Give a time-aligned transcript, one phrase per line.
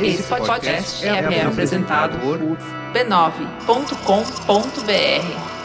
[0.00, 2.38] Esse podcast é, é apresentado por
[2.92, 5.56] b9.com.br.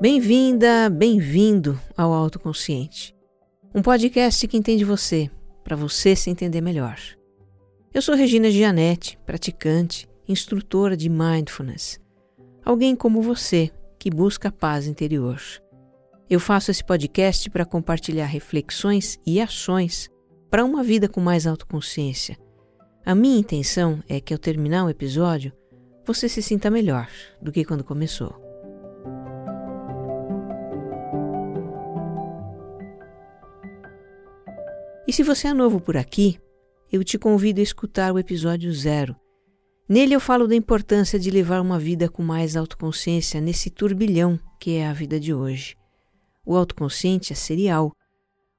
[0.00, 3.14] Bem-vinda, bem-vindo ao Autoconsciente,
[3.74, 5.30] um podcast que entende você,
[5.64, 6.98] para você se entender melhor.
[7.92, 11.98] Eu sou Regina Gianetti, praticante, instrutora de Mindfulness,
[12.62, 15.40] alguém como você que busca a paz interior.
[16.28, 20.10] Eu faço esse podcast para compartilhar reflexões e ações
[20.50, 22.38] para uma vida com mais autoconsciência.
[23.06, 25.50] A minha intenção é que ao terminar o episódio,
[26.04, 27.08] você se sinta melhor
[27.40, 28.41] do que quando começou.
[35.06, 36.38] E se você é novo por aqui,
[36.90, 39.16] eu te convido a escutar o episódio zero.
[39.88, 44.76] Nele eu falo da importância de levar uma vida com mais autoconsciência nesse turbilhão que
[44.76, 45.76] é a vida de hoje.
[46.46, 47.92] O autoconsciente é serial.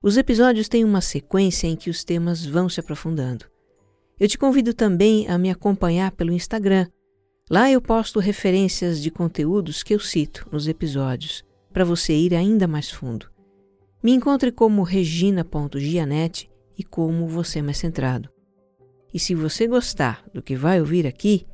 [0.01, 3.45] Os episódios têm uma sequência em que os temas vão se aprofundando.
[4.19, 6.87] Eu te convido também a me acompanhar pelo Instagram.
[7.49, 12.67] Lá eu posto referências de conteúdos que eu cito nos episódios, para você ir ainda
[12.67, 13.32] mais fundo.
[14.03, 18.29] Me encontre como regina.gianete e como você mais centrado.
[19.13, 21.47] E se você gostar do que vai ouvir aqui,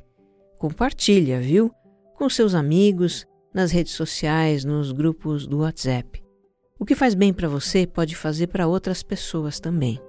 [0.58, 1.70] compartilha, viu?
[2.16, 6.24] Com seus amigos, nas redes sociais, nos grupos do WhatsApp.
[6.76, 10.00] O que faz bem para você pode fazer para outras pessoas também.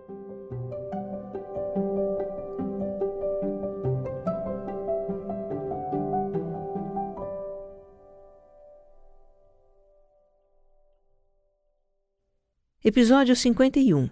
[12.83, 14.09] Episódio 51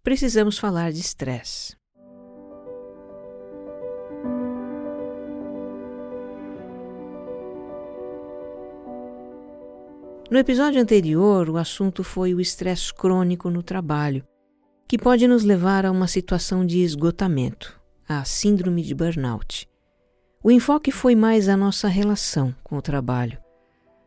[0.00, 1.74] Precisamos falar de estresse.
[10.30, 14.24] No episódio anterior, o assunto foi o estresse crônico no trabalho,
[14.86, 17.76] que pode nos levar a uma situação de esgotamento,
[18.08, 19.68] a síndrome de burnout.
[20.44, 23.36] O enfoque foi mais a nossa relação com o trabalho.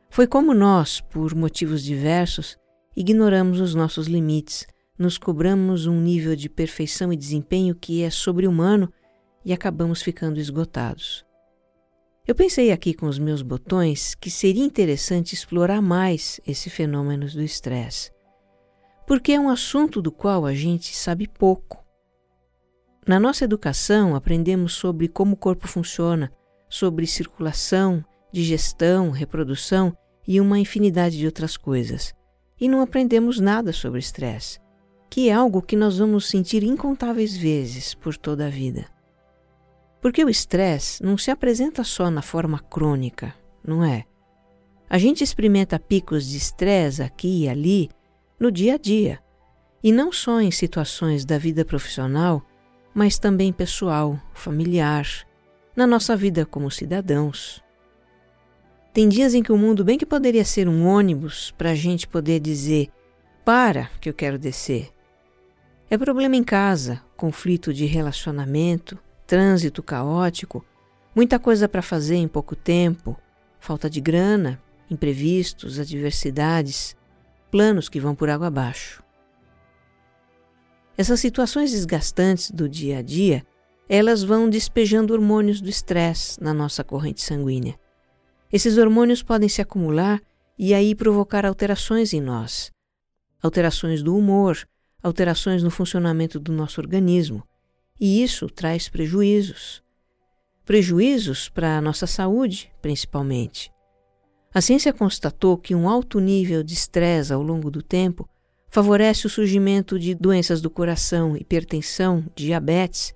[0.09, 2.57] Foi como nós, por motivos diversos,
[2.99, 4.67] ignoramos os nossos limites,
[4.97, 8.91] nos cobramos um nível de perfeição e desempenho que é sobre-humano
[9.45, 11.25] e acabamos ficando esgotados.
[12.27, 17.41] Eu pensei aqui com os meus botões que seria interessante explorar mais esse fenômeno do
[17.41, 18.11] estresse,
[19.07, 21.81] porque é um assunto do qual a gente sabe pouco.
[23.07, 26.33] Na nossa educação, aprendemos sobre como o corpo funciona,
[26.67, 29.95] sobre circulação, digestão, reprodução
[30.27, 32.13] e uma infinidade de outras coisas
[32.59, 34.59] e não aprendemos nada sobre estresse,
[35.09, 38.85] que é algo que nós vamos sentir incontáveis vezes por toda a vida.
[40.01, 43.33] Porque o estresse não se apresenta só na forma crônica,
[43.65, 44.05] não é?
[44.89, 47.89] A gente experimenta picos de estresse aqui e ali
[48.39, 49.19] no dia a dia,
[49.83, 52.41] e não só em situações da vida profissional,
[52.93, 55.05] mas também pessoal, familiar,
[55.75, 57.63] na nossa vida como cidadãos.
[58.99, 62.05] Tem dias em que o mundo bem que poderia ser um ônibus para a gente
[62.05, 62.89] poder dizer:
[63.45, 64.89] para que eu quero descer.
[65.89, 70.65] É problema em casa, conflito de relacionamento, trânsito caótico,
[71.15, 73.17] muita coisa para fazer em pouco tempo,
[73.57, 74.61] falta de grana,
[74.91, 76.93] imprevistos, adversidades,
[77.49, 79.01] planos que vão por água abaixo.
[80.97, 83.45] Essas situações desgastantes do dia a dia,
[83.87, 87.79] elas vão despejando hormônios do estresse na nossa corrente sanguínea
[88.51, 90.19] esses hormônios podem se acumular
[90.57, 92.71] e aí provocar alterações em nós.
[93.41, 94.67] Alterações do humor,
[95.03, 97.43] alterações no funcionamento do nosso organismo.
[97.99, 99.83] E isso traz prejuízos.
[100.65, 103.71] Prejuízos para a nossa saúde, principalmente.
[104.53, 108.27] A ciência constatou que um alto nível de estresse ao longo do tempo
[108.67, 113.13] favorece o surgimento de doenças do coração, hipertensão, diabetes,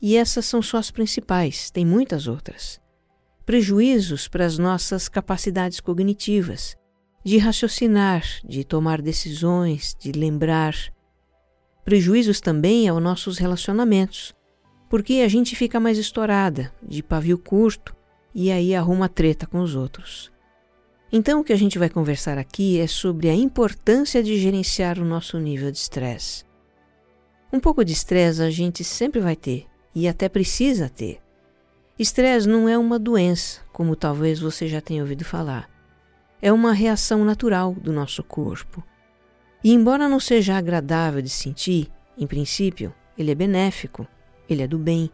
[0.00, 2.80] e essas são só as principais, tem muitas outras
[3.46, 6.76] prejuízos para as nossas capacidades cognitivas,
[7.24, 10.74] de raciocinar, de tomar decisões, de lembrar.
[11.84, 14.34] Prejuízos também aos nossos relacionamentos,
[14.90, 17.94] porque a gente fica mais estourada, de pavio curto,
[18.34, 20.32] e aí arruma treta com os outros.
[21.12, 25.04] Então, o que a gente vai conversar aqui é sobre a importância de gerenciar o
[25.04, 26.44] nosso nível de estresse.
[27.52, 31.20] Um pouco de estresse a gente sempre vai ter, e até precisa ter.
[31.98, 35.70] Estresse não é uma doença, como talvez você já tenha ouvido falar.
[36.42, 38.84] É uma reação natural do nosso corpo.
[39.64, 44.06] E embora não seja agradável de sentir, em princípio, ele é benéfico,
[44.46, 45.10] ele é do bem,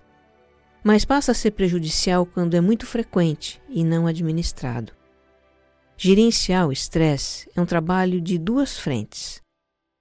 [0.82, 4.92] mas passa a ser prejudicial quando é muito frequente e não administrado.
[5.96, 9.40] Gerenciar o estresse é um trabalho de duas frentes.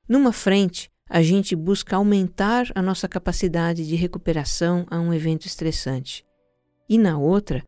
[0.09, 6.25] Numa frente, a gente busca aumentar a nossa capacidade de recuperação a um evento estressante,
[6.91, 7.63] e na outra,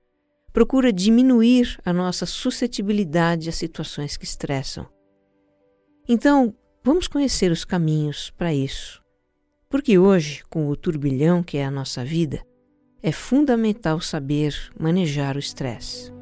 [0.52, 4.86] procura diminuir a nossa suscetibilidade a situações que estressam.
[6.10, 6.54] Então,
[6.84, 9.02] vamos conhecer os caminhos para isso.
[9.70, 12.44] Porque hoje, com o turbilhão que é a nossa vida,
[13.02, 16.13] é fundamental saber manejar o estresse.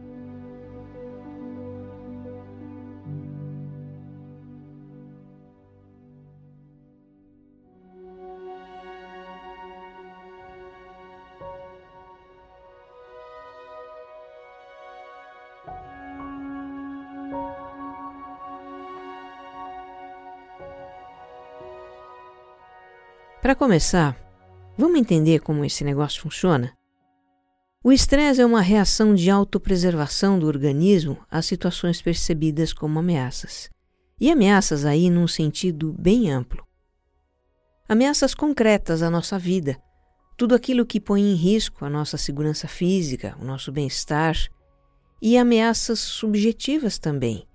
[23.41, 24.15] Para começar,
[24.77, 26.77] vamos entender como esse negócio funciona?
[27.83, 33.67] O estresse é uma reação de autopreservação do organismo a situações percebidas como ameaças.
[34.19, 36.63] E ameaças aí num sentido bem amplo.
[37.89, 39.75] Ameaças concretas à nossa vida,
[40.37, 44.37] tudo aquilo que põe em risco a nossa segurança física, o nosso bem-estar,
[45.19, 47.47] e ameaças subjetivas também,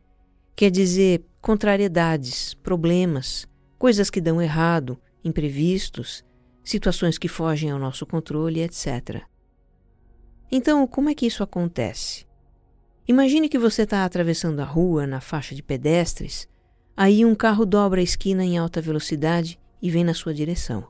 [0.57, 3.47] quer dizer, contrariedades, problemas,
[3.79, 6.25] coisas que dão errado, imprevistos,
[6.63, 9.23] situações que fogem ao nosso controle, etc.
[10.51, 12.27] Então, como é que isso acontece?
[13.09, 16.49] Imagine que você está atravessando a rua na faixa de pedestres,
[16.97, 20.89] aí um carro dobra a esquina em alta velocidade e vem na sua direção.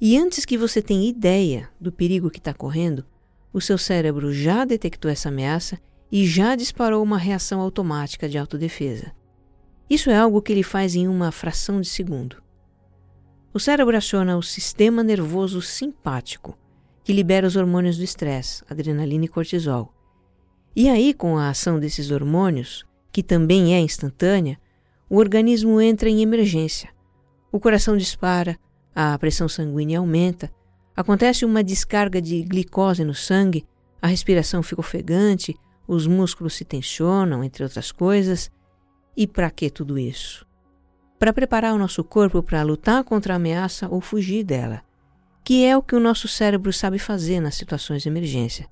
[0.00, 3.04] E antes que você tenha ideia do perigo que está correndo,
[3.52, 5.78] o seu cérebro já detectou essa ameaça
[6.10, 9.12] e já disparou uma reação automática de autodefesa.
[9.88, 12.42] Isso é algo que ele faz em uma fração de segundo.
[13.54, 16.56] O cérebro aciona o sistema nervoso simpático,
[17.04, 19.92] que libera os hormônios do estresse, adrenalina e cortisol.
[20.74, 24.58] E aí, com a ação desses hormônios, que também é instantânea,
[25.08, 26.88] o organismo entra em emergência.
[27.52, 28.58] O coração dispara,
[28.94, 30.50] a pressão sanguínea aumenta,
[30.96, 33.66] acontece uma descarga de glicose no sangue,
[34.00, 35.54] a respiração fica ofegante,
[35.86, 38.50] os músculos se tensionam, entre outras coisas.
[39.14, 40.46] E para que tudo isso?
[41.22, 44.82] Para preparar o nosso corpo para lutar contra a ameaça ou fugir dela,
[45.44, 48.68] que é o que o nosso cérebro sabe fazer nas situações de emergência.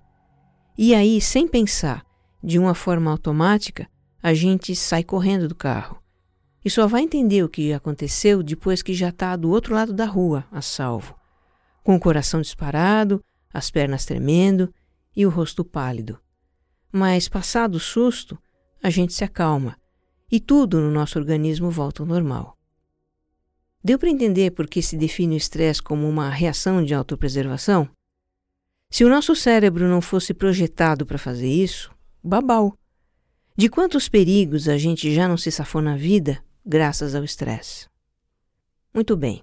[0.76, 2.04] E aí, sem pensar,
[2.42, 3.88] de uma forma automática,
[4.20, 6.02] a gente sai correndo do carro.
[6.64, 10.06] E só vai entender o que aconteceu depois que já está do outro lado da
[10.06, 11.14] rua, a salvo,
[11.84, 13.22] com o coração disparado,
[13.54, 14.74] as pernas tremendo
[15.14, 16.18] e o rosto pálido.
[16.90, 18.36] Mas, passado o susto,
[18.82, 19.78] a gente se acalma
[20.30, 22.56] e tudo no nosso organismo volta ao normal.
[23.82, 27.88] Deu para entender por que se define o estresse como uma reação de autopreservação?
[28.90, 31.90] Se o nosso cérebro não fosse projetado para fazer isso,
[32.22, 32.76] babau.
[33.56, 37.88] De quantos perigos a gente já não se safou na vida graças ao estresse?
[38.92, 39.42] Muito bem.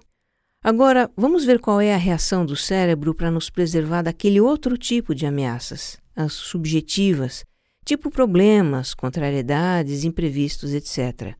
[0.62, 5.14] Agora, vamos ver qual é a reação do cérebro para nos preservar daquele outro tipo
[5.14, 7.44] de ameaças, as subjetivas,
[7.88, 11.34] tipo problemas, contrariedades, imprevistos, etc.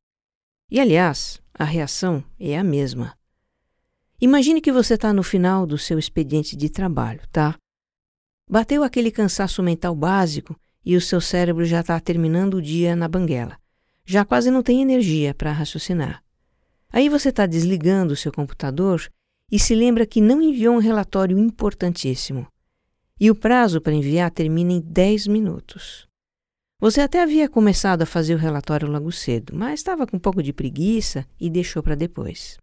[0.71, 3.15] E aliás, a reação é a mesma.
[4.19, 7.55] Imagine que você está no final do seu expediente de trabalho, tá?
[8.49, 13.09] Bateu aquele cansaço mental básico e o seu cérebro já está terminando o dia na
[13.09, 13.59] banguela.
[14.07, 16.25] Já quase não tem energia para raciocinar.
[16.89, 19.07] Aí você está desligando o seu computador
[19.53, 22.47] e se lembra que não enviou um relatório importantíssimo.
[23.21, 26.08] E o prazo para enviar termina em 10 minutos.
[26.81, 30.41] Você até havia começado a fazer o relatório logo cedo, mas estava com um pouco
[30.41, 32.57] de preguiça e deixou para depois.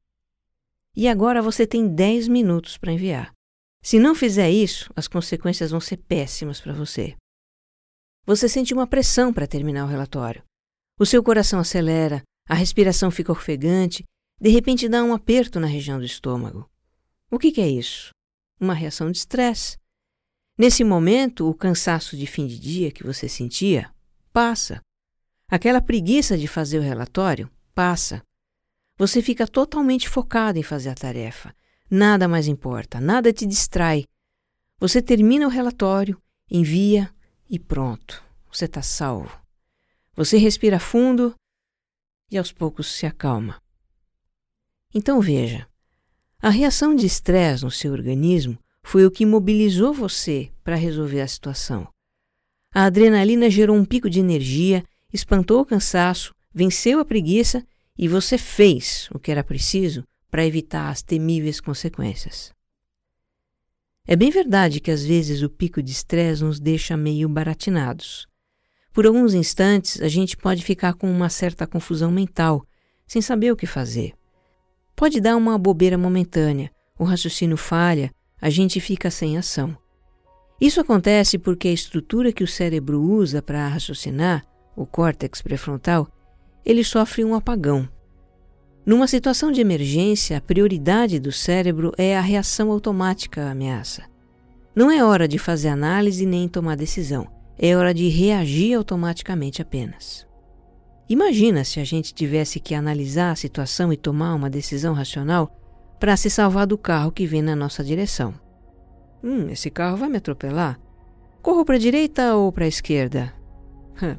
[0.95, 3.34] E agora você tem 10 minutos para enviar.
[3.84, 7.17] Se não fizer isso, as consequências vão ser péssimas para você.
[8.25, 10.41] Você sente uma pressão para terminar o relatório.
[10.98, 14.05] O seu coração acelera, a respiração fica ofegante,
[14.39, 16.69] de repente dá um aperto na região do estômago.
[17.29, 18.12] O que, que é isso?
[18.62, 19.77] Uma reação de estresse.
[20.57, 23.93] Nesse momento, o cansaço de fim de dia que você sentia
[24.36, 24.82] passa.
[25.48, 28.22] Aquela preguiça de fazer o relatório passa.
[28.98, 31.56] Você fica totalmente focado em fazer a tarefa.
[31.89, 34.04] Nada mais importa, nada te distrai.
[34.77, 37.10] Você termina o relatório, envia
[37.50, 38.22] e pronto.
[38.51, 39.32] Você está salvo.
[40.13, 41.34] Você respira fundo
[42.30, 43.62] e aos poucos se acalma.
[44.94, 45.65] Então veja:
[46.42, 51.27] a reação de estresse no seu organismo foi o que mobilizou você para resolver a
[51.27, 51.95] situação.
[52.77, 57.65] A adrenalina gerou um pico de energia, espantou o cansaço, venceu a preguiça
[57.98, 62.51] e você fez o que era preciso para evitar as temíveis consequências.
[64.05, 68.27] É bem verdade que às vezes o pico de estresse nos deixa meio baratinados.
[68.91, 72.62] Por alguns instantes, a gente pode ficar com uma certa confusão mental,
[73.08, 74.13] sem saber o que fazer.
[74.98, 79.77] Pode dar uma bobeira momentânea, o raciocínio falha, a gente fica sem ação.
[80.60, 84.44] Isso acontece porque a estrutura que o cérebro usa para raciocinar,
[84.76, 86.08] o córtex pré-frontal,
[86.66, 87.88] ele sofre um apagão.
[88.86, 94.04] Numa situação de emergência, a prioridade do cérebro é a reação automática à ameaça.
[94.76, 100.28] Não é hora de fazer análise nem tomar decisão, é hora de reagir automaticamente apenas.
[101.08, 105.52] Imagina se a gente tivesse que analisar a situação e tomar uma decisão racional
[106.00, 108.34] para se salvar do carro que vem na nossa direção.
[109.25, 110.79] Hum, esse carro vai me atropelar.
[111.41, 113.34] Corro para a direita ou para a esquerda?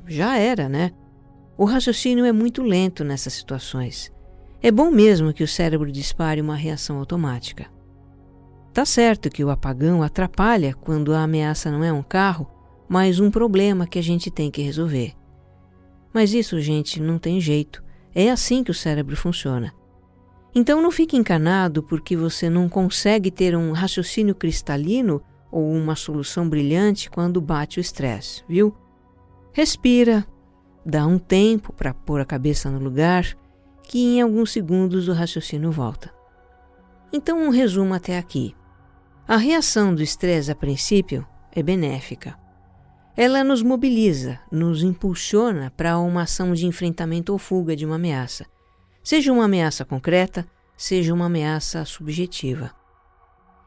[0.05, 0.91] Já era, né?
[1.57, 4.13] O raciocínio é muito lento nessas situações.
[4.61, 7.67] É bom mesmo que o cérebro dispare uma reação automática.
[8.75, 12.51] Tá certo que o apagão atrapalha quando a ameaça não é um carro,
[12.89, 15.15] mas um problema que a gente tem que resolver.
[16.13, 17.83] Mas isso, gente, não tem jeito.
[18.13, 19.73] É assim que o cérebro funciona.
[20.59, 25.23] Então não fique encanado porque você não consegue ter um raciocínio cristalino
[25.53, 28.75] ou uma solução brilhante quando bate o estresse, viu?
[29.53, 30.27] Respira,
[30.83, 33.37] dá um tempo para pôr a cabeça no lugar,
[33.83, 36.11] que em alguns segundos o raciocínio volta.
[37.13, 38.57] Então, um resumo até aqui.
[39.29, 42.35] A reação do estresse, a princípio, é benéfica.
[43.15, 48.47] Ela nos mobiliza, nos impulsiona para uma ação de enfrentamento ou fuga de uma ameaça,
[49.07, 50.45] seja uma ameaça concreta,
[50.77, 52.73] seja uma ameaça subjetiva.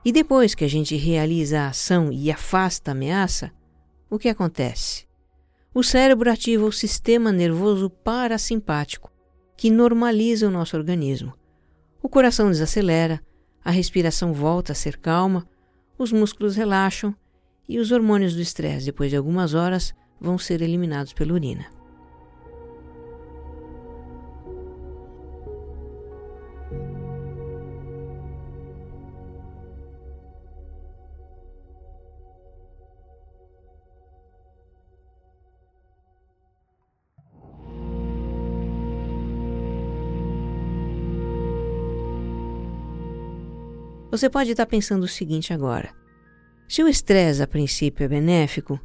[0.04, 3.50] E depois que a gente realiza a ação e afasta a ameaça,
[4.10, 5.08] o que acontece?
[5.74, 9.10] O cérebro ativa o sistema nervoso parasimpático,
[9.56, 11.34] que normaliza o nosso organismo.
[12.04, 13.22] O coração desacelera,
[13.64, 15.48] a respiração volta a ser calma,
[15.98, 17.16] os músculos relaxam
[17.66, 21.79] e os hormônios do estresse, depois de algumas horas, vão ser eliminados pela urina.
[44.12, 45.94] Você pode estar pensando o seguinte agora:
[46.68, 48.80] se o estresse a princípio é benéfico,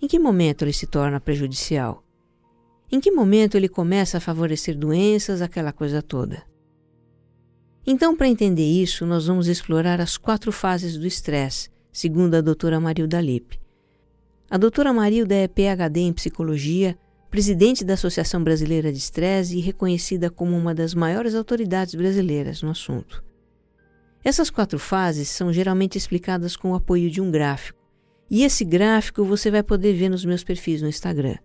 [0.00, 2.04] em que momento ele se torna prejudicial?
[2.92, 6.42] Em que momento ele começa a favorecer doenças, aquela coisa toda?
[7.86, 12.78] Então, para entender isso, nós vamos explorar as quatro fases do estresse, segundo a doutora
[12.78, 13.60] Marilda Lippe.
[14.48, 16.96] A doutora Marilda é PhD em psicologia,
[17.30, 22.70] presidente da Associação Brasileira de Estresse e reconhecida como uma das maiores autoridades brasileiras no
[22.70, 23.29] assunto.
[24.22, 27.78] Essas quatro fases são geralmente explicadas com o apoio de um gráfico,
[28.30, 31.36] e esse gráfico você vai poder ver nos meus perfis no Instagram.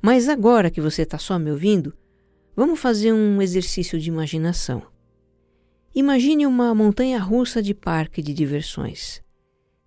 [0.00, 1.94] Mas agora que você está só me ouvindo,
[2.54, 4.82] vamos fazer um exercício de imaginação.
[5.94, 9.22] Imagine uma montanha russa de parque de diversões.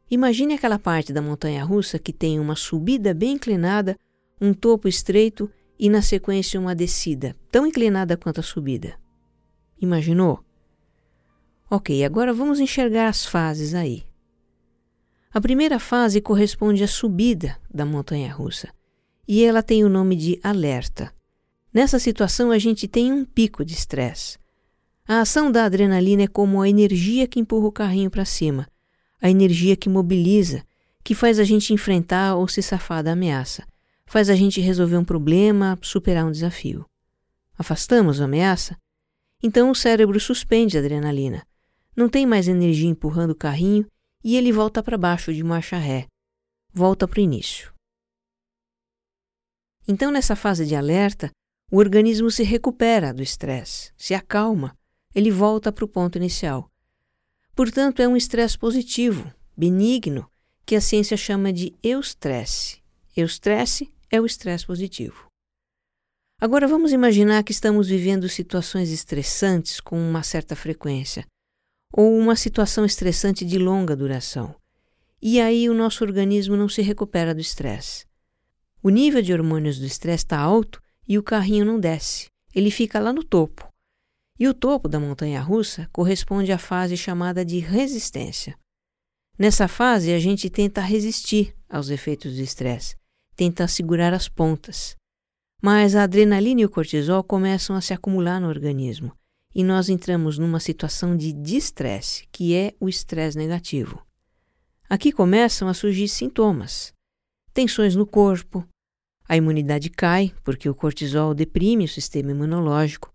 [0.10, 3.96] Imagine aquela parte da montanha russa que tem uma subida bem inclinada,
[4.42, 8.96] um topo estreito e na sequência uma descida, tão inclinada quanto a subida.
[9.80, 10.44] Imaginou?
[11.72, 14.04] Ok, agora vamos enxergar as fases aí.
[15.32, 18.70] A primeira fase corresponde à subida da montanha russa
[19.28, 21.14] e ela tem o nome de alerta.
[21.72, 24.40] Nessa situação, a gente tem um pico de estresse.
[25.08, 28.68] A ação da adrenalina é como a energia que empurra o carrinho para cima,
[29.22, 30.64] a energia que mobiliza,
[31.04, 33.64] que faz a gente enfrentar ou se safar da ameaça,
[34.08, 36.84] faz a gente resolver um problema, superar um desafio.
[37.56, 38.76] Afastamos a ameaça?
[39.44, 41.44] Então o cérebro suspende a adrenalina
[41.96, 43.86] não tem mais energia empurrando o carrinho
[44.24, 46.08] e ele volta para baixo de marcha ré.
[46.74, 47.74] Volta para o início.
[49.88, 51.32] Então, nessa fase de alerta,
[51.72, 54.76] o organismo se recupera do estresse, se acalma,
[55.14, 56.70] ele volta para o ponto inicial.
[57.56, 60.30] Portanto, é um estresse positivo, benigno,
[60.66, 62.82] que a ciência chama de eustresse.
[63.18, 65.28] Eustresse é o estresse positivo.
[66.40, 71.26] Agora vamos imaginar que estamos vivendo situações estressantes com uma certa frequência
[71.94, 74.56] ou uma situação estressante de longa duração.
[75.22, 78.06] E aí o nosso organismo não se recupera do estresse.
[78.82, 82.28] O nível de hormônios do estresse está alto e o carrinho não desce.
[82.56, 83.68] Ele fica lá no topo.
[84.40, 88.58] E o topo da montanha russa corresponde à fase chamada de resistência.
[89.38, 92.96] Nessa fase, a gente tenta resistir aos efeitos do estresse,
[93.36, 94.96] tenta segurar as pontas.
[95.62, 99.19] Mas a adrenalina e o cortisol começam a se acumular no organismo
[99.54, 104.06] e nós entramos numa situação de distresse, que é o estresse negativo.
[104.90, 106.94] Aqui começam a surgir sintomas:
[107.54, 108.68] tensões no corpo,
[109.28, 113.12] a imunidade cai, porque o cortisol deprime o sistema imunológico,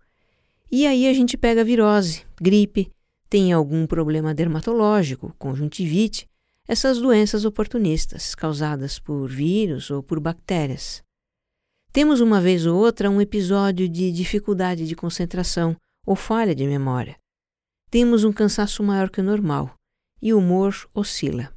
[0.71, 2.91] e aí a gente pega virose, gripe,
[3.29, 6.27] tem algum problema dermatológico, conjuntivite,
[6.67, 11.03] essas doenças oportunistas causadas por vírus ou por bactérias.
[11.91, 17.17] Temos uma vez ou outra um episódio de dificuldade de concentração ou falha de memória.
[17.89, 19.73] Temos um cansaço maior que o normal
[20.21, 21.53] e o humor oscila.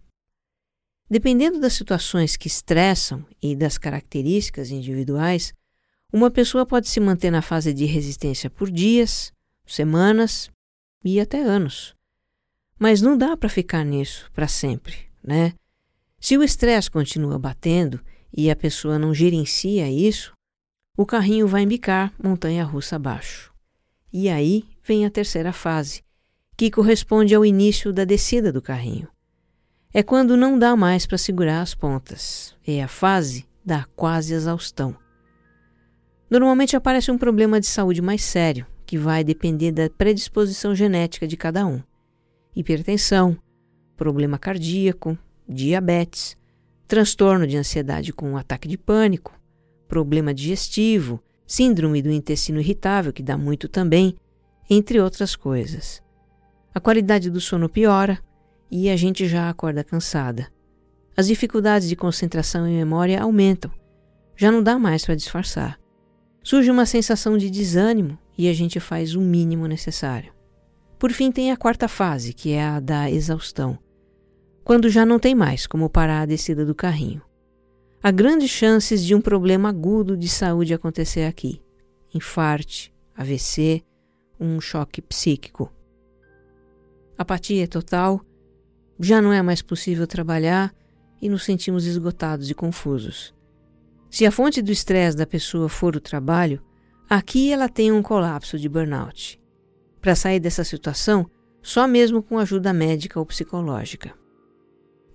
[1.11, 5.55] Dependendo das situações que estressam e das características individuais,
[6.13, 9.33] uma pessoa pode se manter na fase de resistência por dias,
[9.67, 10.51] semanas
[11.05, 11.95] e até anos.
[12.79, 15.55] Mas não dá para ficar nisso para sempre, né?
[16.21, 18.01] Se o estresse continua batendo
[18.37, 20.33] e a pessoa não gerencia isso,
[20.97, 23.48] o carrinho vai embicar montanha russa abaixo.
[24.13, 26.03] E aí vem a terceira fase,
[26.57, 29.09] que corresponde ao início da descida do carrinho.
[29.93, 32.55] É quando não dá mais para segurar as pontas.
[32.67, 34.97] É a fase da quase exaustão.
[36.31, 41.37] Normalmente aparece um problema de saúde mais sério, que vai depender da predisposição genética de
[41.37, 41.83] cada um.
[42.55, 43.37] Hipertensão,
[43.97, 45.17] problema cardíaco,
[45.49, 46.37] diabetes,
[46.87, 49.39] transtorno de ansiedade com um ataque de pânico,
[49.87, 54.15] problema digestivo, síndrome do intestino irritável, que dá muito também,
[54.69, 56.03] entre outras coisas.
[56.75, 58.21] A qualidade do sono piora
[58.71, 60.47] e a gente já acorda cansada.
[61.17, 63.71] As dificuldades de concentração e memória aumentam,
[64.37, 65.81] já não dá mais para disfarçar.
[66.45, 70.33] Surge uma sensação de desânimo e a gente faz o mínimo necessário.
[70.99, 73.79] Por fim, tem a quarta fase, que é a da exaustão,
[74.63, 77.23] quando já não tem mais como parar a descida do carrinho.
[78.03, 81.61] Há grandes chances de um problema agudo de saúde acontecer aqui:
[82.15, 83.83] infarte, AVC,
[84.39, 85.73] um choque psíquico.
[87.17, 88.21] Apatia total,
[89.01, 90.73] já não é mais possível trabalhar
[91.21, 93.35] e nos sentimos esgotados e confusos.
[94.09, 96.63] Se a fonte do estresse da pessoa for o trabalho,
[97.11, 99.41] Aqui ela tem um colapso de burnout.
[99.99, 101.25] Para sair dessa situação,
[101.63, 104.13] só mesmo com ajuda médica ou psicológica.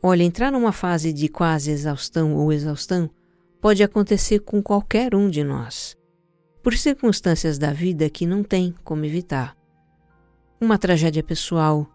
[0.06, 3.10] Olha, entrar numa fase de quase exaustão ou exaustão
[3.62, 5.96] pode acontecer com qualquer um de nós,
[6.62, 9.56] por circunstâncias da vida que não tem como evitar.
[10.60, 11.88] Uma tragédia pessoal,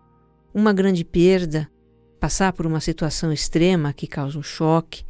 [0.54, 1.70] uma grande perda,
[2.18, 5.04] passar por uma situação extrema que causa um choque,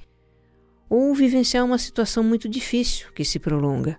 [0.90, 3.96] ou vivenciar uma situação muito difícil que se prolonga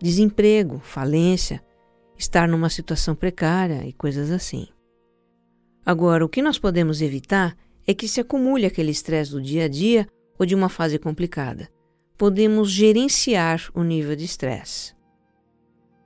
[0.00, 1.62] desemprego, falência,
[2.16, 4.68] estar numa situação precária e coisas assim.
[5.84, 7.56] Agora, o que nós podemos evitar
[7.88, 10.06] é que se acumule aquele estresse do dia a dia
[10.38, 11.70] ou de uma fase complicada.
[12.18, 14.94] Podemos gerenciar o nível de estresse.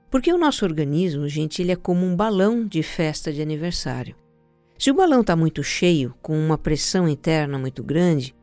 [0.09, 4.15] Porque o nosso organismo, gente, ele é como um balão de festa de aniversário.
[4.79, 8.33] Se o balão está muito cheio, com uma pressão interna muito grande,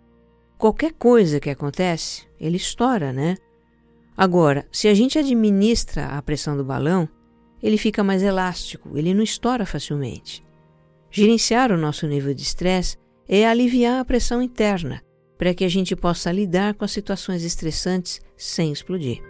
[0.59, 3.37] qualquer coisa que acontece, ele estoura, né?
[4.15, 7.09] Agora, se a gente administra a pressão do balão,
[7.63, 10.45] ele fica mais elástico, ele não estoura facilmente.
[11.11, 13.01] Gerenciar o nosso nível de estresse
[13.33, 15.01] é aliviar a pressão interna,
[15.39, 19.23] para que a gente possa lidar com as situações estressantes sem explodir.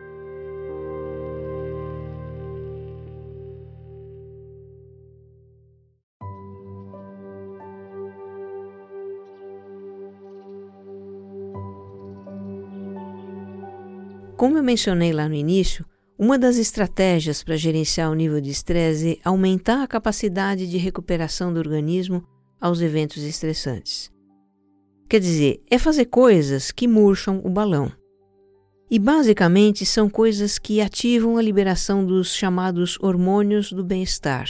[14.35, 15.85] Como eu mencionei lá no início,
[16.19, 21.53] uma das estratégias para gerenciar o nível de estresse é aumentar a capacidade de recuperação
[21.53, 22.27] do organismo
[22.61, 24.11] aos eventos estressantes.
[25.09, 27.90] Quer dizer, é fazer coisas que murcham o balão.
[28.88, 34.49] E basicamente são coisas que ativam a liberação dos chamados hormônios do bem-estar,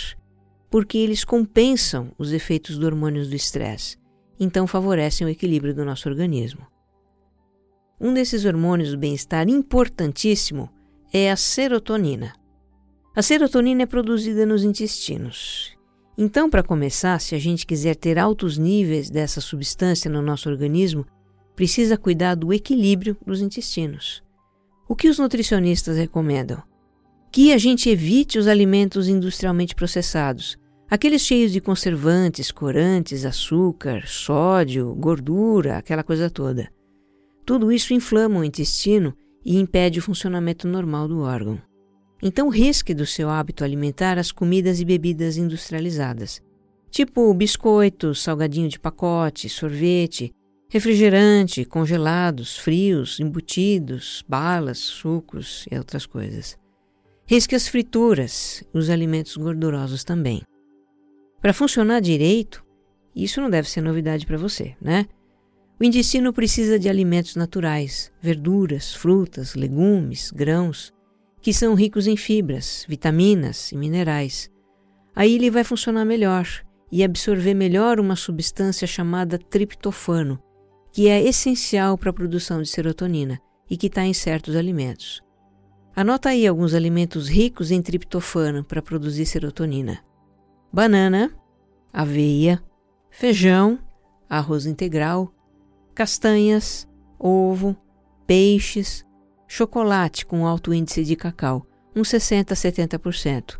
[0.70, 3.96] porque eles compensam os efeitos dos hormônios do estresse,
[4.38, 6.66] então favorecem o equilíbrio do nosso organismo.
[8.00, 10.70] Um desses hormônios do bem-estar importantíssimo
[11.12, 12.32] é a serotonina.
[13.14, 15.76] A serotonina é produzida nos intestinos.
[16.22, 21.06] Então, para começar, se a gente quiser ter altos níveis dessa substância no nosso organismo,
[21.56, 24.22] precisa cuidar do equilíbrio dos intestinos.
[24.86, 26.62] O que os nutricionistas recomendam?
[27.32, 30.58] Que a gente evite os alimentos industrialmente processados,
[30.90, 36.70] aqueles cheios de conservantes, corantes, açúcar, sódio, gordura, aquela coisa toda.
[37.46, 41.69] Tudo isso inflama o intestino e impede o funcionamento normal do órgão.
[42.22, 46.42] Então, risque do seu hábito alimentar as comidas e bebidas industrializadas,
[46.90, 50.32] tipo biscoitos, salgadinho de pacote, sorvete,
[50.68, 56.58] refrigerante, congelados, frios, embutidos, balas, sucos e outras coisas.
[57.26, 60.42] Risque as frituras, os alimentos gordurosos também.
[61.40, 62.64] Para funcionar direito,
[63.16, 65.06] isso não deve ser novidade para você, né?
[65.80, 70.92] O intestino precisa de alimentos naturais, verduras, frutas, legumes, grãos,
[71.40, 74.50] que são ricos em fibras, vitaminas e minerais.
[75.14, 76.46] Aí ele vai funcionar melhor
[76.92, 80.42] e absorver melhor uma substância chamada triptofano,
[80.92, 85.22] que é essencial para a produção de serotonina e que está em certos alimentos.
[85.94, 90.00] Anota aí alguns alimentos ricos em triptofano para produzir serotonina:
[90.72, 91.30] banana,
[91.92, 92.62] aveia,
[93.10, 93.78] feijão,
[94.28, 95.32] arroz integral,
[95.94, 97.76] castanhas, ovo,
[98.26, 99.04] peixes,
[99.52, 103.58] chocolate com alto índice de cacau, uns 60 a 70%.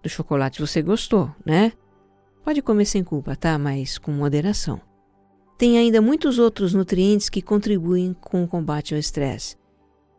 [0.00, 1.72] Do chocolate você gostou, né?
[2.44, 3.58] Pode comer sem culpa, tá?
[3.58, 4.80] Mas com moderação.
[5.58, 9.56] Tem ainda muitos outros nutrientes que contribuem com o combate ao estresse.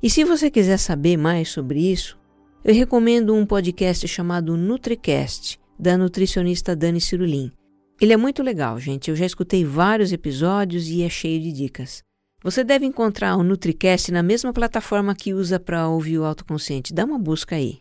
[0.04, 2.20] E se você quiser saber mais sobre isso,
[2.66, 7.50] eu recomendo um podcast chamado NutriCast, da nutricionista Dani Cirulim.
[8.02, 9.10] Ele é muito legal, gente.
[9.10, 12.06] Eu já escutei vários episódios e é cheio de dicas.
[12.48, 16.94] Você deve encontrar o NutriCast na mesma plataforma que usa para ouvir o autoconsciente.
[16.94, 17.80] Dá uma busca aí.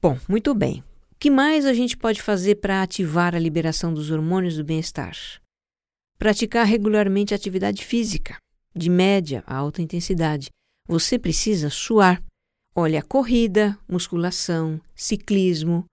[0.00, 0.78] Bom, muito bem.
[1.10, 5.16] O que mais a gente pode fazer para ativar a liberação dos hormônios do bem-estar?
[6.16, 8.36] Praticar regularmente atividade física,
[8.76, 10.48] de média a alta intensidade.
[10.86, 12.22] Você precisa suar.
[12.72, 15.84] Olha, corrida, musculação, ciclismo,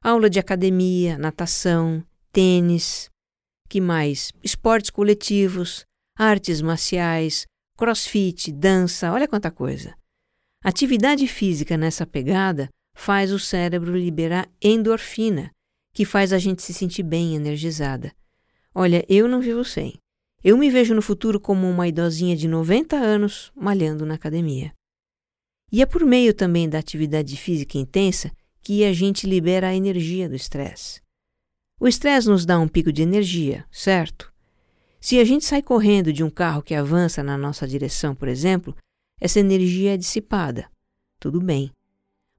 [0.00, 3.10] aula de academia, natação, tênis,
[3.68, 4.30] que mais?
[4.44, 5.84] Esportes coletivos,
[6.16, 7.46] artes marciais,
[7.76, 9.94] crossfit, dança, olha quanta coisa.
[10.62, 15.50] Atividade física nessa pegada faz o cérebro liberar endorfina,
[15.92, 18.12] que faz a gente se sentir bem energizada.
[18.74, 19.94] Olha, eu não vivo sem.
[20.42, 24.72] Eu me vejo no futuro como uma idosinha de 90 anos malhando na academia.
[25.72, 28.30] E é por meio também da atividade física intensa
[28.62, 31.00] que a gente libera a energia do estresse.
[31.80, 34.33] O estresse nos dá um pico de energia, certo?
[35.04, 38.74] Se a gente sai correndo de um carro que avança na nossa direção, por exemplo,
[39.20, 40.64] essa energia é dissipada.
[41.20, 41.70] Tudo bem.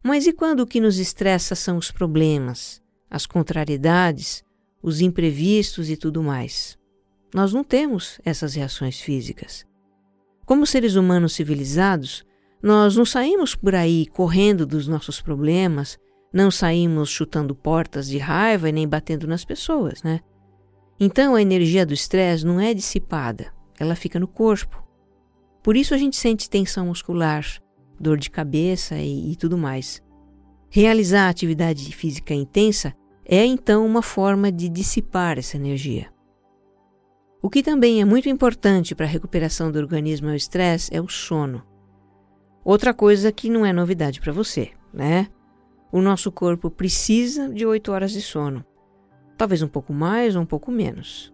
[0.04, 4.44] Mas e quando o que nos estressa são os problemas, as contrariedades,
[4.82, 6.76] os imprevistos e tudo mais?
[7.36, 9.64] Nós não temos essas reações físicas.
[10.44, 12.26] Como seres humanos civilizados,
[12.64, 16.00] nós não saímos por aí correndo dos nossos problemas,
[16.34, 20.22] não saímos chutando portas de raiva e nem batendo nas pessoas, né?
[21.00, 24.84] Então a energia do estresse não é dissipada, ela fica no corpo.
[25.62, 27.46] Por isso a gente sente tensão muscular,
[28.00, 30.02] dor de cabeça e, e tudo mais.
[30.70, 32.94] Realizar atividade física intensa
[33.26, 36.10] é então uma forma de dissipar essa energia.
[37.42, 41.08] O que também é muito importante para a recuperação do organismo ao estresse é o
[41.08, 41.64] sono.
[42.64, 45.28] Outra coisa que não é novidade para você, né?
[45.92, 48.66] O nosso corpo precisa de 8 horas de sono,
[49.38, 51.34] talvez um pouco mais ou um pouco menos.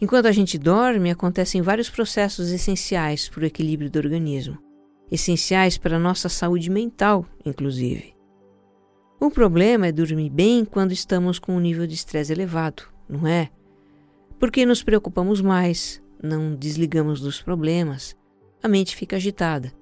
[0.00, 4.58] Enquanto a gente dorme, acontecem vários processos essenciais para o equilíbrio do organismo,
[5.10, 8.14] essenciais para a nossa saúde mental, inclusive.
[9.20, 13.48] O problema é dormir bem quando estamos com um nível de estresse elevado, não é?
[14.40, 18.16] Porque nos preocupamos mais, não desligamos dos problemas,
[18.60, 19.72] a mente fica agitada.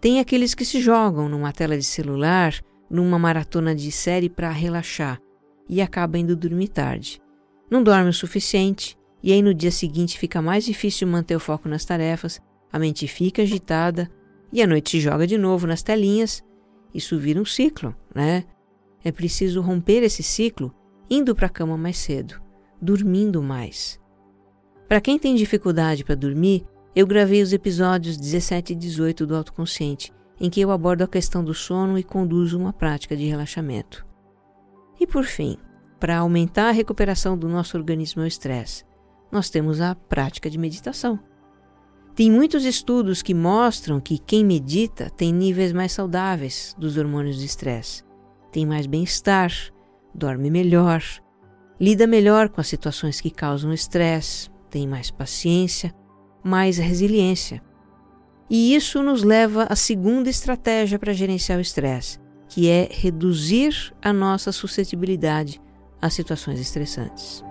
[0.00, 2.60] Tem aqueles que se jogam numa tela de celular
[2.90, 5.20] numa maratona de série para relaxar
[5.70, 7.22] e acaba indo dormir tarde.
[7.70, 11.68] Não dorme o suficiente e aí no dia seguinte fica mais difícil manter o foco
[11.68, 12.40] nas tarefas,
[12.72, 14.10] a mente fica agitada
[14.52, 16.42] e à noite se joga de novo nas telinhas.
[16.92, 18.44] Isso vira um ciclo, né?
[19.04, 20.74] É preciso romper esse ciclo
[21.08, 22.42] indo para a cama mais cedo,
[22.82, 24.00] dormindo mais.
[24.88, 30.12] Para quem tem dificuldade para dormir, eu gravei os episódios 17 e 18 do Autoconsciente
[30.40, 34.09] em que eu abordo a questão do sono e conduzo uma prática de relaxamento.
[35.00, 35.56] E por fim,
[35.98, 38.84] para aumentar a recuperação do nosso organismo ao estresse,
[39.32, 41.18] nós temos a prática de meditação.
[42.14, 47.46] Tem muitos estudos que mostram que quem medita tem níveis mais saudáveis dos hormônios de
[47.46, 48.04] estresse,
[48.52, 49.50] tem mais bem-estar,
[50.14, 51.02] dorme melhor,
[51.80, 55.94] lida melhor com as situações que causam estresse, tem mais paciência,
[56.44, 57.62] mais resiliência.
[58.50, 62.19] E isso nos leva à segunda estratégia para gerenciar o estresse,
[62.50, 65.60] que é reduzir a nossa suscetibilidade
[66.02, 67.44] a situações estressantes.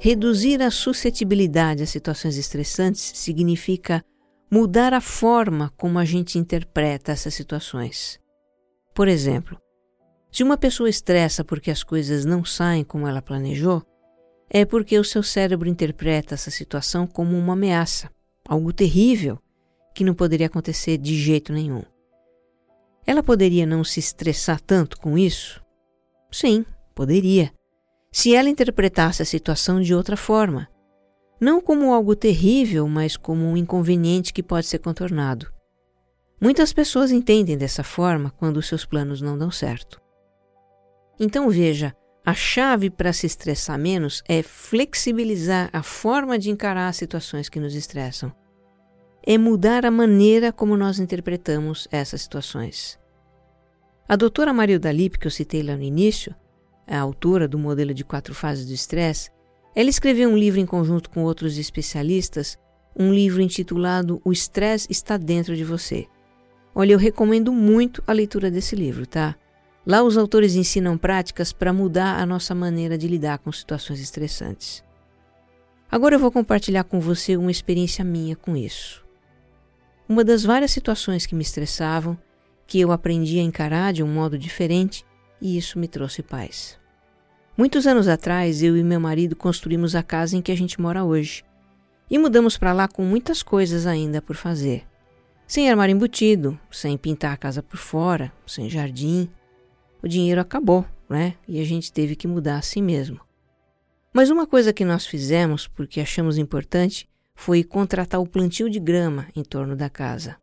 [0.00, 4.04] Reduzir a suscetibilidade a situações estressantes significa
[4.56, 8.18] mudar a forma como a gente interpreta essas situações.
[8.94, 9.60] Por exemplo,
[10.32, 13.82] se uma pessoa estressa porque as coisas não saem como ela planejou,
[14.48, 18.10] é porque o seu cérebro interpreta essa situação como uma ameaça,
[18.48, 19.38] algo terrível
[19.94, 21.82] que não poderia acontecer de jeito nenhum.
[23.06, 25.62] Ela poderia não se estressar tanto com isso?
[26.32, 26.64] Sim,
[26.94, 27.52] poderia.
[28.10, 30.66] Se ela interpretasse a situação de outra forma,
[31.40, 35.52] não como algo terrível, mas como um inconveniente que pode ser contornado.
[36.40, 40.00] Muitas pessoas entendem dessa forma quando seus planos não dão certo.
[41.18, 46.96] Então veja, a chave para se estressar menos é flexibilizar a forma de encarar as
[46.96, 48.32] situações que nos estressam.
[49.22, 52.98] É mudar a maneira como nós interpretamos essas situações.
[54.08, 56.34] A doutora Marilda Lippe, que eu citei lá no início,
[56.86, 59.30] a autora do modelo de quatro fases do estresse,
[59.76, 62.58] ela escreveu um livro em conjunto com outros especialistas,
[62.98, 66.06] um livro intitulado O Estresse Está Dentro de Você.
[66.74, 69.36] Olha, eu recomendo muito a leitura desse livro, tá?
[69.86, 74.82] Lá os autores ensinam práticas para mudar a nossa maneira de lidar com situações estressantes.
[75.90, 79.04] Agora eu vou compartilhar com você uma experiência minha com isso.
[80.08, 82.18] Uma das várias situações que me estressavam,
[82.66, 85.04] que eu aprendi a encarar de um modo diferente,
[85.38, 86.78] e isso me trouxe paz.
[87.56, 91.04] Muitos anos atrás, eu e meu marido construímos a casa em que a gente mora
[91.04, 91.42] hoje.
[92.10, 94.86] E mudamos para lá com muitas coisas ainda por fazer.
[95.46, 99.30] Sem armário embutido, sem pintar a casa por fora, sem jardim,
[100.02, 101.34] o dinheiro acabou, né?
[101.48, 103.20] E a gente teve que mudar assim mesmo.
[104.12, 109.28] Mas uma coisa que nós fizemos, porque achamos importante, foi contratar o plantio de grama
[109.34, 110.36] em torno da casa.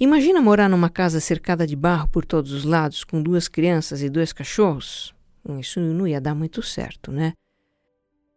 [0.00, 4.08] Imagina morar numa casa cercada de barro por todos os lados, com duas crianças e
[4.08, 5.13] dois cachorros?
[5.58, 7.34] Isso não ia dar muito certo, né?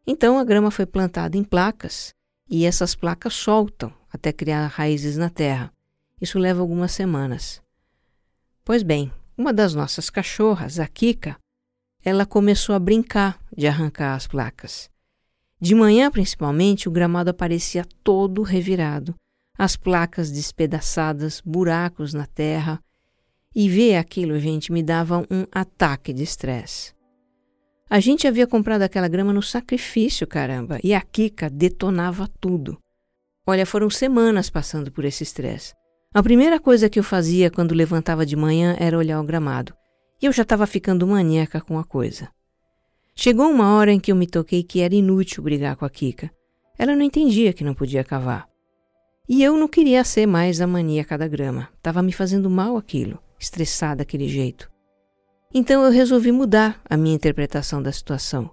[0.06, 2.14] Então a grama foi plantada em placas
[2.50, 5.72] e essas placas soltam até criar raízes na terra.
[6.20, 7.62] Isso leva algumas semanas.
[8.64, 11.38] Pois bem, uma das nossas cachorras, a Kika,
[12.04, 14.90] ela começou a brincar de arrancar as placas.
[15.60, 19.16] De manhã, principalmente, o gramado aparecia todo revirado,
[19.58, 22.80] as placas despedaçadas, buracos na terra.
[23.56, 26.94] E ver aquilo, gente, me dava um ataque de estresse.
[27.90, 32.78] A gente havia comprado aquela grama no sacrifício, caramba, e a Kika detonava tudo.
[33.46, 35.74] Olha, foram semanas passando por esse estresse.
[36.14, 39.74] A primeira coisa que eu fazia quando levantava de manhã era olhar o gramado,
[40.22, 42.30] e eu já estava ficando maníaca com a coisa.
[43.16, 46.30] Chegou uma hora em que eu me toquei que era inútil brigar com a Kika.
[46.78, 48.50] Ela não entendia que não podia cavar.
[49.30, 51.70] E eu não queria ser mais a maníaca da grama.
[51.78, 54.70] Estava me fazendo mal aquilo, estressada daquele jeito.
[55.54, 58.52] Então eu resolvi mudar a minha interpretação da situação.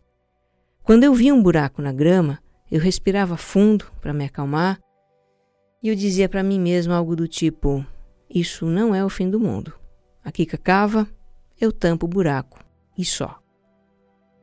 [0.82, 2.38] Quando eu via um buraco na grama,
[2.70, 4.78] eu respirava fundo para me acalmar
[5.82, 7.84] e eu dizia para mim mesmo algo do tipo:
[8.28, 9.72] Isso não é o fim do mundo.
[10.24, 11.06] A Kika cava,
[11.60, 12.58] eu tampo o buraco
[12.96, 13.38] e só.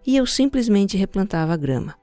[0.06, 1.96] E eu simplesmente replantava a grama.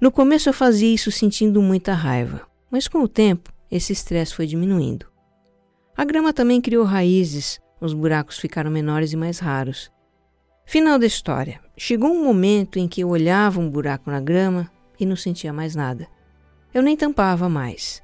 [0.00, 4.46] No começo eu fazia isso sentindo muita raiva, mas com o tempo esse estresse foi
[4.46, 5.06] diminuindo.
[5.96, 9.90] A grama também criou raízes, os buracos ficaram menores e mais raros.
[10.64, 15.06] Final da história: chegou um momento em que eu olhava um buraco na grama e
[15.06, 16.08] não sentia mais nada.
[16.72, 18.02] Eu nem tampava mais.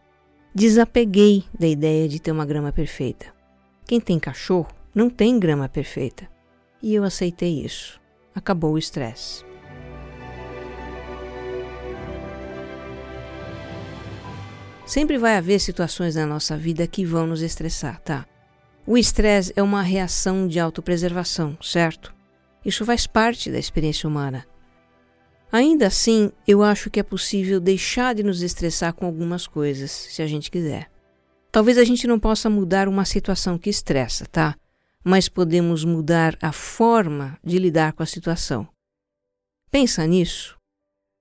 [0.54, 3.26] Desapeguei da ideia de ter uma grama perfeita.
[3.87, 6.28] Quem tem cachorro não tem grama perfeita.
[6.82, 8.00] E eu aceitei isso.
[8.35, 9.44] Acabou o estresse.
[14.85, 18.26] Sempre vai haver situações na nossa vida que vão nos estressar, tá?
[18.85, 22.12] O estresse é uma reação de autopreservação, certo?
[22.64, 24.45] Isso faz parte da experiência humana.
[25.53, 30.21] Ainda assim, eu acho que é possível deixar de nos estressar com algumas coisas, se
[30.21, 30.90] a gente quiser.
[31.53, 34.57] Talvez a gente não possa mudar uma situação que estressa, tá?
[35.05, 38.66] Mas podemos mudar a forma de lidar com a situação.
[39.71, 40.57] Pensa nisso.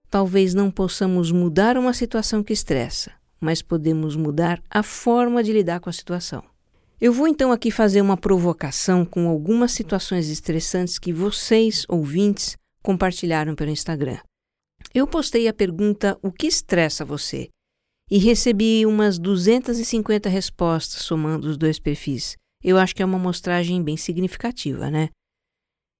[0.10, 5.80] Talvez não possamos mudar uma situação que estressa, mas podemos mudar a forma de lidar
[5.80, 6.51] com a situação.
[7.02, 13.56] Eu vou então aqui fazer uma provocação com algumas situações estressantes que vocês, ouvintes, compartilharam
[13.56, 14.20] pelo Instagram.
[14.94, 17.50] Eu postei a pergunta: O que estressa você?
[18.08, 22.36] E recebi umas 250 respostas somando os dois perfis.
[22.64, 25.10] Eu acho que é uma amostragem bem significativa, né?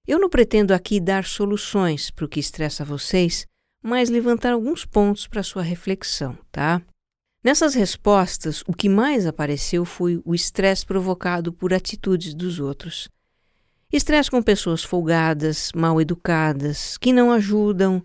[0.06, 3.44] Eu não pretendo aqui dar soluções para o que estressa vocês,
[3.82, 6.80] mas levantar alguns pontos para sua reflexão, tá?
[7.44, 13.08] Nessas respostas, o que mais apareceu foi o estresse provocado por atitudes dos outros.
[13.92, 18.00] Estresse com pessoas folgadas, mal educadas, que não ajudam,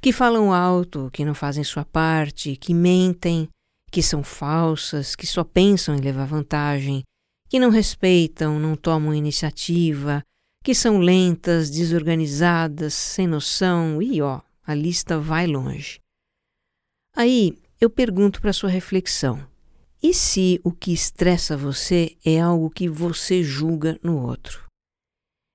[0.00, 3.48] que falam alto, que não fazem sua parte, que mentem,
[3.90, 7.02] que são falsas, que só pensam em levar vantagem,
[7.48, 10.22] que não respeitam, não tomam iniciativa,
[10.62, 15.98] que são lentas, desorganizadas, sem noção e ó, a lista vai longe.
[17.16, 19.46] Aí eu pergunto para sua reflexão:
[20.02, 24.64] e se o que estressa você é algo que você julga no outro?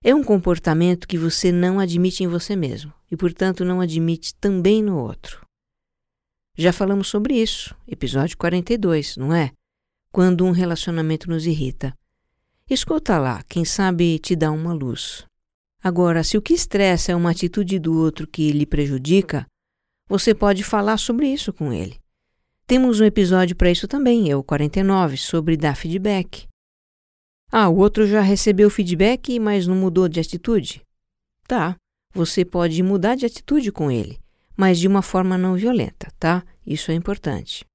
[0.04, 4.84] É um comportamento que você não admite em você mesmo e, portanto, não admite também
[4.84, 5.46] no outro.
[6.58, 9.52] Já falamos sobre isso, episódio 42, não é?
[10.12, 11.98] Quando um relacionamento nos irrita.
[12.70, 15.26] Escuta lá, quem sabe te dá uma luz.
[15.82, 19.46] Agora, se o que estressa é uma atitude do outro que lhe prejudica,
[20.08, 22.03] você pode falar sobre isso com ele.
[22.66, 26.48] Temos um episódio para isso também, é o 49, sobre dar feedback.
[27.52, 30.82] Ah, o outro já recebeu feedback, mas não mudou de atitude?
[31.46, 31.76] Tá,
[32.14, 34.18] você pode mudar de atitude com ele,
[34.56, 36.44] mas de uma forma não violenta, tá?
[36.66, 37.66] Isso é importante.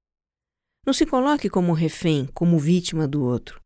[0.85, 3.61] Não se coloque como refém, como vítima do outro.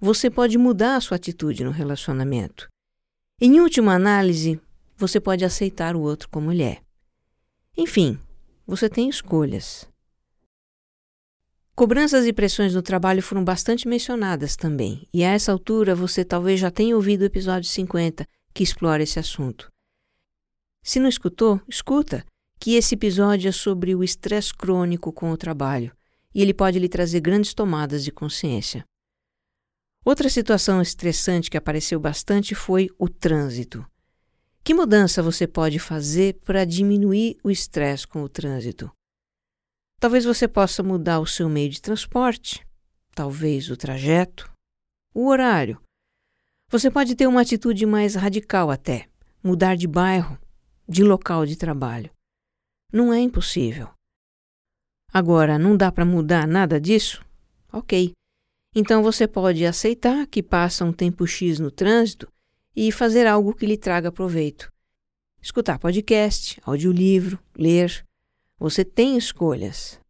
[0.00, 2.68] Você pode mudar a sua atitude no relacionamento.
[3.40, 4.60] Em última análise,
[4.96, 6.82] você pode aceitar o outro como ele é.
[7.76, 8.18] Enfim,
[8.66, 9.87] você tem escolhas.
[11.78, 16.58] Cobranças e pressões no trabalho foram bastante mencionadas também, e a essa altura você talvez
[16.58, 19.70] já tenha ouvido o episódio 50 que explora esse assunto.
[20.82, 22.26] Se não escutou, escuta,
[22.58, 25.96] que esse episódio é sobre o estresse crônico com o trabalho,
[26.34, 28.84] e ele pode lhe trazer grandes tomadas de consciência.
[30.04, 33.86] Outra situação estressante que apareceu bastante foi o trânsito.
[34.64, 38.90] Que mudança você pode fazer para diminuir o estresse com o trânsito?
[40.00, 42.64] Talvez você possa mudar o seu meio de transporte,
[43.14, 44.48] talvez o trajeto,
[45.12, 45.80] o horário.
[46.70, 49.08] Você pode ter uma atitude mais radical até,
[49.42, 50.38] mudar de bairro,
[50.88, 52.10] de local de trabalho.
[52.92, 53.90] Não é impossível.
[55.12, 57.24] Agora, não dá para mudar nada disso?
[57.72, 58.12] Ok.
[58.76, 62.28] Então você pode aceitar que passa um tempo X no trânsito
[62.76, 64.70] e fazer algo que lhe traga proveito.
[65.42, 68.06] Escutar podcast, audiolivro, ler.
[68.58, 70.00] Você tem escolhas.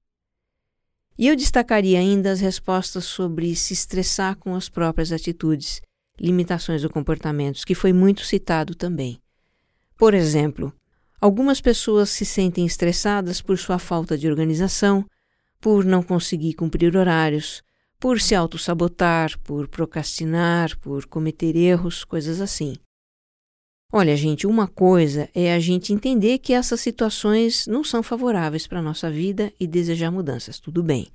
[1.19, 5.83] E eu destacaria ainda as respostas sobre se estressar com as próprias atitudes,
[6.19, 9.21] limitações ou comportamentos, que foi muito citado também.
[9.99, 10.73] Por exemplo,
[11.21, 15.05] algumas pessoas se sentem estressadas por sua falta de organização,
[15.61, 17.63] por não conseguir cumprir horários,
[18.01, 22.77] por se auto-sabotar, por procrastinar, por cometer erros, coisas assim.
[23.91, 28.81] Olha, gente, uma coisa é a gente entender que essas situações não são favoráveis para
[28.81, 31.09] a nossa vida e desejar mudanças, tudo bem.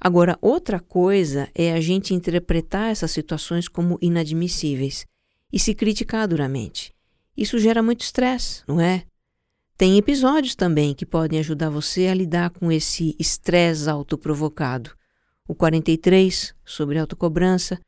[0.00, 5.06] Agora, outra coisa é a gente interpretar essas situações como inadmissíveis
[5.52, 6.92] e se criticar duramente.
[7.36, 9.04] Isso gera muito estresse, não é?
[9.76, 14.90] Tem episódios também que podem ajudar você a lidar com esse estresse autoprovocado
[15.48, 17.80] o 43 sobre autocobrança,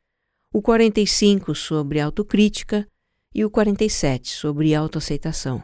[0.53, 2.87] o 45 sobre autocrítica
[3.35, 5.61] e o 47 sobre autoaceitação.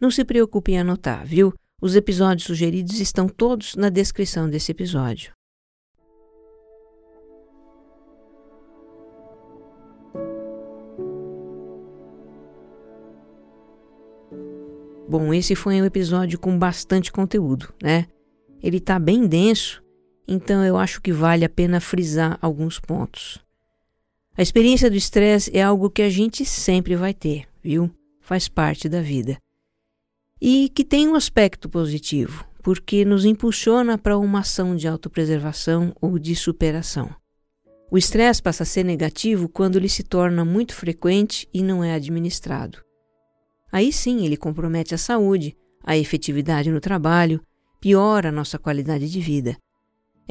[0.00, 1.52] Não se preocupe em anotar, viu?
[1.82, 5.32] Os episódios sugeridos estão todos na descrição desse episódio.
[15.06, 18.06] Bom, esse foi um episódio com bastante conteúdo, né?
[18.62, 19.82] Ele tá bem denso
[20.32, 23.44] então eu acho que vale a pena frisar alguns pontos.
[24.36, 27.90] A experiência do estresse é algo que a gente sempre vai ter, viu?
[28.20, 29.36] Faz parte da vida.
[30.40, 36.18] E que tem um aspecto positivo, porque nos impulsiona para uma ação de autopreservação ou
[36.18, 37.14] de superação.
[37.90, 41.92] O estresse passa a ser negativo quando ele se torna muito frequente e não é
[41.92, 42.78] administrado.
[43.70, 47.42] Aí sim ele compromete a saúde, a efetividade no trabalho,
[47.80, 49.58] piora a nossa qualidade de vida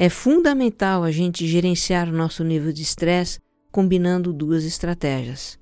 [0.00, 3.38] é fundamental a gente gerenciar o nosso nível de estresse
[3.70, 5.58] combinando duas estratégias.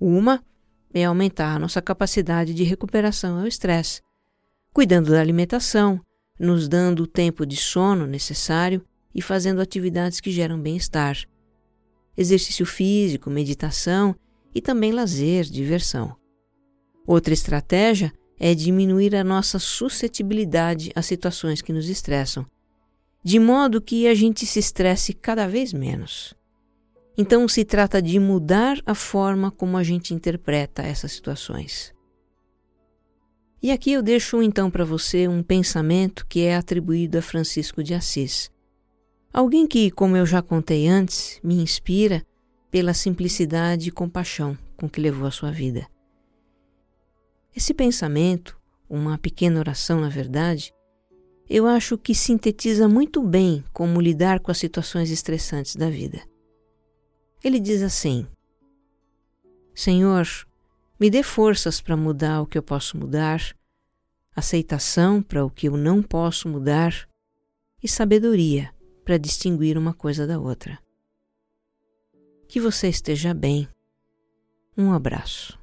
[0.00, 0.44] Uma
[0.92, 4.02] é aumentar nossa capacidade de recuperação ao estresse,
[4.72, 6.00] cuidando da alimentação,
[6.38, 8.84] nos dando o tempo de sono necessário
[9.14, 11.16] e fazendo atividades que geram bem-estar.
[12.16, 14.14] Exercício físico, meditação
[14.54, 16.16] e também lazer, diversão.
[17.06, 22.46] Outra estratégia é diminuir a nossa suscetibilidade a situações que nos estressam,
[23.22, 26.34] de modo que a gente se estresse cada vez menos.
[27.16, 31.94] Então se trata de mudar a forma como a gente interpreta essas situações.
[33.62, 37.94] E aqui eu deixo então para você um pensamento que é atribuído a Francisco de
[37.94, 38.50] Assis.
[39.32, 42.24] Alguém que, como eu já contei antes, me inspira
[42.70, 45.86] pela simplicidade e compaixão com que levou a sua vida.
[47.54, 48.56] Esse pensamento
[48.88, 50.72] uma pequena oração, na verdade,
[51.48, 56.20] eu acho que sintetiza muito bem como lidar com as situações estressantes da vida.
[57.46, 58.26] Ele diz assim:
[59.72, 60.26] Senhor,
[60.98, 63.40] me dê forças para mudar o que eu posso mudar,
[64.34, 67.08] aceitação para o que eu não posso mudar
[67.80, 68.74] e sabedoria
[69.04, 70.76] para distinguir uma coisa da outra.
[72.48, 73.68] Que você esteja bem.
[74.76, 75.56] Um abraço.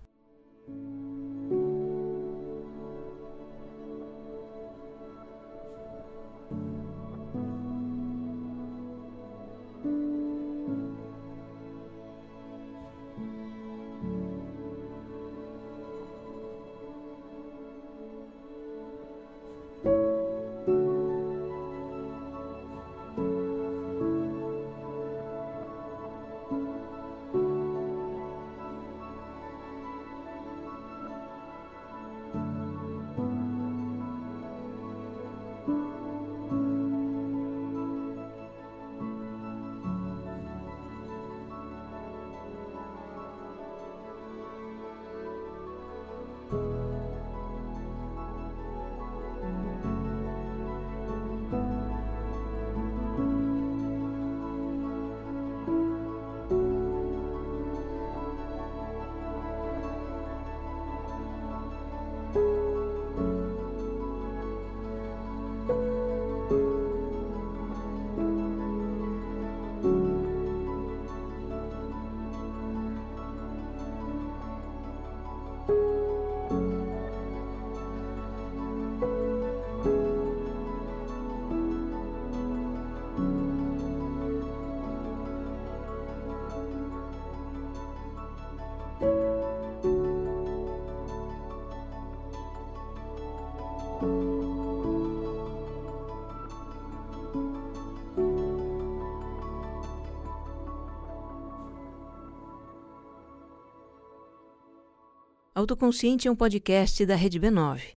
[105.56, 107.92] Autoconsciente é um podcast da Rede B9.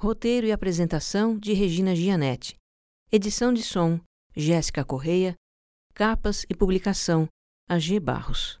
[0.00, 2.56] Roteiro e apresentação de Regina Gianetti.
[3.12, 4.00] Edição de som,
[4.34, 5.36] Jéssica Correia.
[5.94, 7.28] Capas e publicação,
[7.70, 8.58] AG Barros.